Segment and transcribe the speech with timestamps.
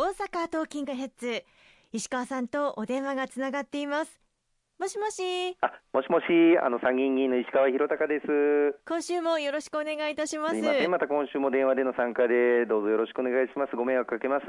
[0.00, 1.44] 大阪トーキングヘッズ。
[1.92, 4.18] 石川さんとお電話がつながっています。
[4.78, 5.58] もしもし。
[5.60, 6.24] あもしもし。
[6.64, 8.80] あの参議院議員の石川博隆です。
[8.88, 10.88] 今週もよろしくお願いいたします。
[10.88, 13.76] また今週も電話での参加でどうぞよろしくお願いします。
[13.76, 14.46] ご迷惑かけます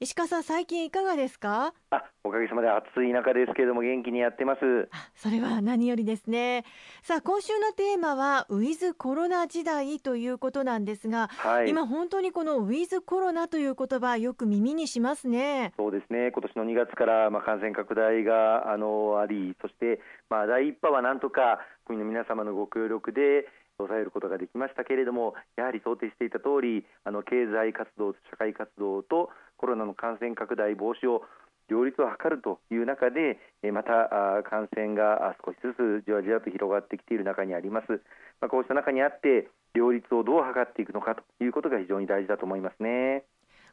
[0.00, 1.74] 石川さん最近いかがですか？
[1.90, 4.88] あおかげさまで暑い中ですけれども元気にやってます。
[4.92, 6.64] あそれは何よりですね。
[7.02, 11.70] さあ今週のテーマはウィズコロナ時代ということなんですが、はい。
[11.70, 15.72] 今本当にこのウィズコロナという言葉よく耳にしますね。
[15.76, 16.30] そうですね。
[16.30, 31.22] 今年の2月からまあ感染拡大があのありそしてまあ第一波はなんとか国の皆様のご協力で抑えることができましたけれどもやはり想定していた通りあの経済活動社会活動とコロナの感染拡大防止を
[31.68, 33.38] 両立を図るという中で
[33.72, 38.00] また感染が少しずつじわじわと広がってきている中にあります、
[38.40, 43.24] まあ、こうした中にあって両立をどう図っていくのかということが非常に大事だと思いますね。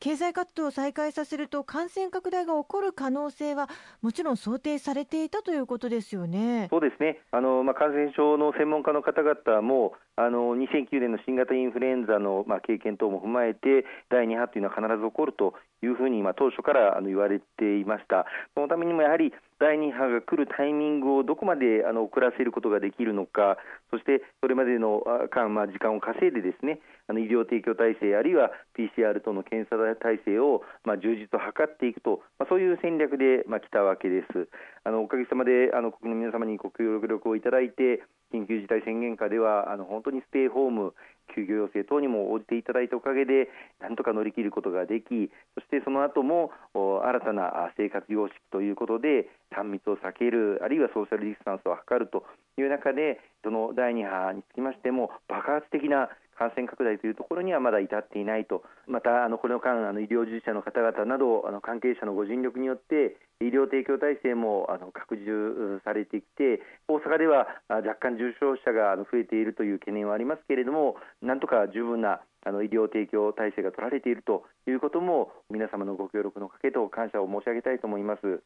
[0.00, 3.68] 経済活動を再開させると感染拡大が起こる可能性は
[4.00, 6.68] もちろん想定されていたということですよね。
[6.70, 23.58] そうですねあの、まあ、感染症の専門家の方々もあの2009年の新型インフルエンザの、まあ、経験等も踏まえて第2波というのは必ず起こるというふうに、まあ、当初からあの言われていましたそのためにもやはり第2波が来るタイミングをどこまであの遅らせることができるのか
[23.90, 26.78] そしてそれまでの間、まあ、時間を稼いでですね
[27.08, 34.48] あの医療提供体制あるいは PCR 等の検査体制を、まあ、充実を図っていくと、まあ、そういう戦略で、まあ、来たわけです。
[34.84, 40.94] あのおかげさまであの国民の皆様にご協力をいただいて緊急事態宣言下ではあの本当にステイホーム
[41.34, 43.48] 休業要請等にも応じていただいたおかげで
[43.80, 52.24] なんとか乗り切ることができそしてその後も新たな生活様式ということで3密を避けるあるいはソーシャルディスタンスを図ると
[52.58, 78.42] いう中でその第2波につきましても爆発的な感染拡大というところにはまだ至っていないと、またあのこの間、あの医療従事者の方々などあの関係者のご尽力によって医療提供体制もあの拡充されてきて大阪では若干重症者が増えているという懸念はありますけれどもなんとか十分なあの医療提供体制が取られているということも皆様のご協力のかげと感謝を申し上げたいと思います。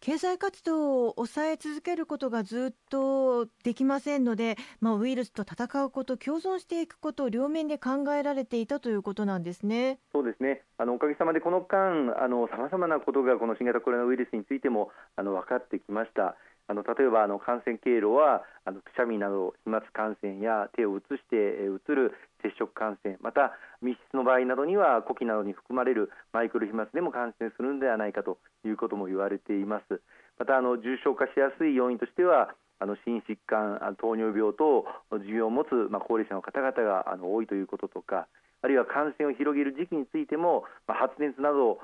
[0.00, 9.98] 経済活動を抑え続けることがずっとできませんので、まあ、ウイルスと戦うこと共存していくこと両面で考えられていたということなんですね。
[10.12, 12.14] そうですねあのおかげさまでこの間
[12.50, 16.36] さまざまなことがこの新型コロナウイルスについてもあの分かってきました。
[16.70, 22.14] あの例えばあの感染経路はあのくしゃみなど飛沫感染や手を移してえーうつる
[22.46, 30.00] 接触感染また密室の場合などには呼気などに含まれるマイクロ飛沫でも感染するのではないかということも言われています。
[30.38, 38.28] またあの重症化しやすい要因としてはあの心疾患、糖尿病等持病を持つ、まあ、高齢者の方々があの多いということとか
[38.62, 41.78] あるいは感染を広げる時期についても、まあ、発熱など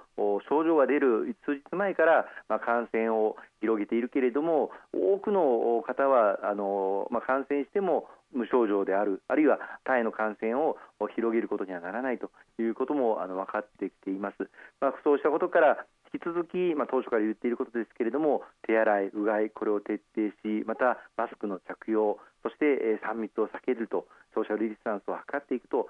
[0.49, 10.77] 症状が出る数日前から、まあ、感染を広げているけれども多くの方はあの、まあ、感染しても無症状であるあるいは他への感染を
[11.15, 14.51] 広げることにはならないということもあの分かってきています。
[14.81, 25.89] まあ、そうしたことから引き続き、まあ、当初から言っていることですけれども手洗い、うがいこれを徹底しまたマスクの着用そして、えー3密を避けるとソーシャルディスタンスを図っていくと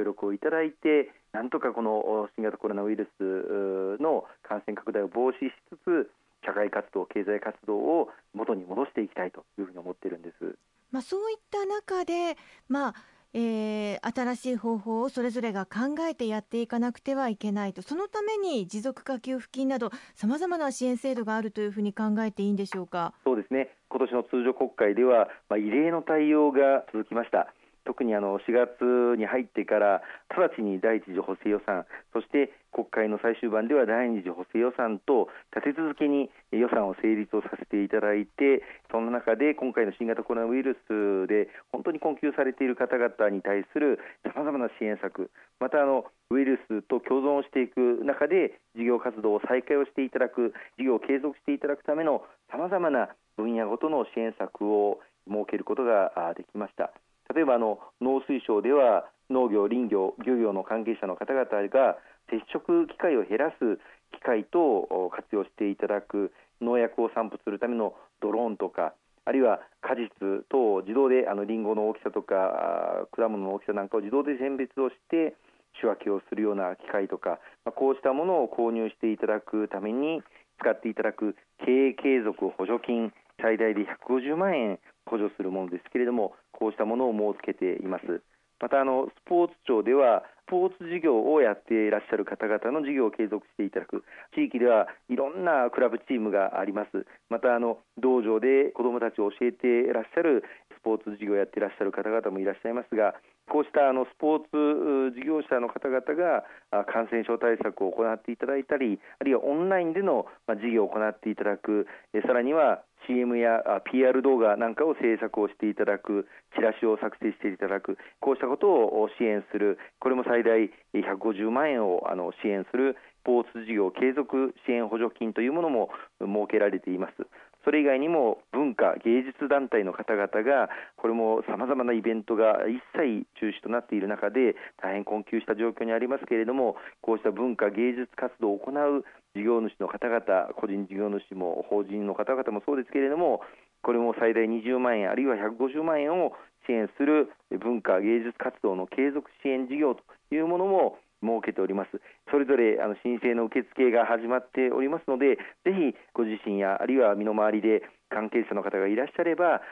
[0.00, 6.10] 協力をいただいてなんとかこのお新型コロナウイルスの感染拡大を防止しつつ
[6.44, 10.56] 社会活動、経済活動を元に戻していきたいというふうに思っているんです。
[10.90, 12.94] まあ、そういった中で、まあ
[13.32, 23.12] えー新しい方法をそれぞれが考えてやっていかなくてはいけないとそのために持続化給付金などさまざまな支援制度があるというふうに考えていいんでしょうか？
[23.24, 27.52] そうですね今年の通常国会では、まあ、異例の対応が続きました。
[27.84, 56.92] 特にあの4月に入ってから直ちに第一次補正予算そして国会の最終盤では第二次補正予算と立て続けに予算を成立をさせていただいてその中で今回の新型コロナウイルスで本当に困窮されている方々に対するさまざまな支援策またあのウイルスと共存していく中で事業活動を再開をしていただく事業を継続していただくためのさまざまな分野ごとの支援策を設けることができました。
[57.34, 61.96] 例えばあの農水省では農業、林業、漁業の関係者の方々が
[62.30, 63.78] 接触機会を減らす
[64.12, 68.94] 機械と活用していただく農薬を散布するためのドローンとか
[69.24, 70.10] あるいは果実
[70.50, 75.36] 等を自動であのリンゴの大きさとか果物の大きさなんかを自動で選別をして
[75.78, 80.22] 仕分けをするような機械とか、まあ、こうしたものを購入していただくために
[80.58, 88.22] 使っていただく経営継続補助金最大で150万円補助するものですけれどもこうしたものを設けています。
[88.60, 94.04] またあのスポーツ庁ではスポーツ事業をやっていらっしゃる方々の事業を継続していただく。
[94.34, 97.06] 地域ではいろんなクラブチームがあります。
[97.30, 100.44] またあの道場で子どもたちを教えていらっしゃる
[100.80, 103.14] スポーツ事業をやっていらっしゃる方々もいらっしゃいますが
[103.50, 106.46] こうしたあのスポーツ事業者の方々が
[106.86, 111.86] 感染症対策を行っていただいたりあるいはオンラインでの事業を行っていただく
[112.26, 113.58] さらには CM や
[113.90, 125.90] PR 動画なんかを制作をしていただくチラシを作成していただくこうしたことを支援するこれも最大150万円をあの支援するスポーツ事業継続支援補助金というものも
[126.20, 127.26] 設けられています。
[127.64, 139.04] それ以外にも文化芸術団体の方々がこれもさまざまなイベントが一切中止となっている中で大変困窮した状況にありますけれどもこうした文化芸術活動を行う
[139.34, 143.42] 事業主の方々個人事業主も法人の方々もそうですけれども
[143.82, 146.32] これも最大20万円あるいは150万円を
[146.66, 150.02] 支援する文化芸術活動の継続支援事業と
[150.34, 151.90] いうものも設けております。
[152.30, 159.62] それぞれあの申請の受付が始まっておりますので、ぜひご自身やあるいは身の回りで関係者の方がいらっしゃれば、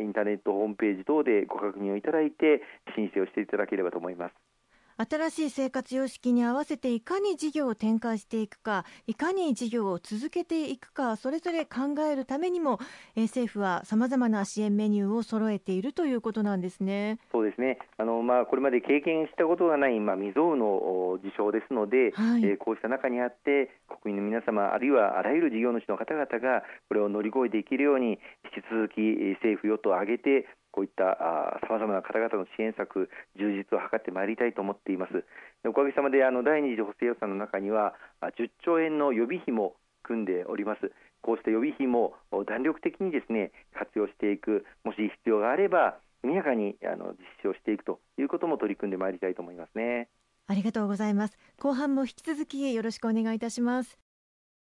[0.00, 2.62] インターネットホームページ等でご確認をいただいて
[2.96, 4.53] 申請をしていただければと思います。
[4.96, 12.78] 新しい生活様式に合わせていかに事業を展開していくかいかに事業を続けていくかそれぞれ考えるためにも、
[13.16, 17.18] え政府はさまざまな支援メニューを揃えているということなんですね。
[17.32, 23.70] そうですねあの、まあ、これまで経験したことがない、まあ、未曾有の事象ですので、はい、えー、こうした中にあって
[24.02, 28.18] 国民の皆様あるいはあらゆる事業主の方々がこれを乗り越えていけるように
[28.54, 29.00] 引き続き
[29.42, 31.14] 政府与党を挙げてこういった
[31.62, 35.22] さまざまな方々の支援策充実を図ってまいりたいと思っています。
[35.64, 40.90] おかげさまであの第二次補正予算の中には10兆円の予備費も組んでおります。
[41.22, 42.14] こうした予備費も
[42.48, 50.08] 弾力的にですね活用していくもし必要があれば速やかにあの実施をしていくということも取り組んでまいりたいと思いますね。
[50.48, 51.38] ありがとうございます。
[51.60, 54.03] 後半も引き続きよろしくお願いいたします。